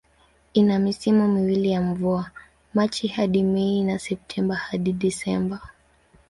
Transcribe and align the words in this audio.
Ina 0.53 0.79
misimu 0.79 1.27
miwili 1.27 1.71
ya 1.71 1.81
mvua, 1.81 2.31
Machi 2.73 3.07
hadi 3.07 3.43
Mei 3.43 3.83
na 3.83 3.99
Septemba 3.99 4.55
hadi 4.55 4.93
Disemba. 4.93 5.61